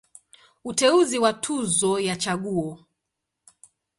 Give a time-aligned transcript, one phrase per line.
[0.69, 2.71] Uteuzi wa Tuzo ya Chaguo.